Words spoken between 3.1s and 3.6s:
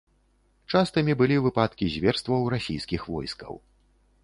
войскаў.